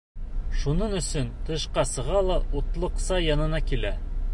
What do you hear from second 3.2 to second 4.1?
янына килә.